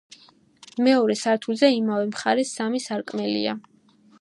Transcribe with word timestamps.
მეორე 0.87 1.15
სართულზე, 1.23 1.69
იმავე 1.81 2.09
მხარეს, 2.15 2.55
სამი 2.61 2.85
სარკმელია. 2.87 3.55